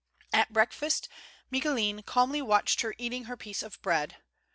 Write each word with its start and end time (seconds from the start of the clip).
At 0.33 0.51
breakfost 0.51 1.07
Micoulin 1.51 2.03
calmly 2.03 2.41
watched 2.41 2.81
her 2.81 2.95
eating 2.97 3.25
her 3.25 3.37
piece 3.37 3.61
of 3.61 3.79
bread. 3.83 4.15